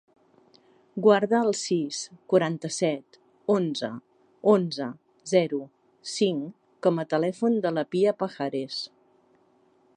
Guarda 1.07 1.41
el 1.47 1.51
sis, 1.59 1.99
quaranta-set, 2.33 3.19
onze, 3.57 3.91
onze, 4.55 4.89
zero, 5.35 5.59
cinc 6.15 6.59
com 6.87 7.01
a 7.05 7.09
telèfon 7.15 7.63
de 7.67 7.77
la 7.79 7.89
Pia 7.93 8.19
Pajares. 8.25 8.85